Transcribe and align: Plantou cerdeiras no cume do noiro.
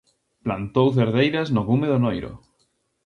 Plantou 0.47 0.87
cerdeiras 0.95 1.51
no 1.55 1.61
cume 1.69 1.87
do 1.93 1.99
noiro. 2.05 2.31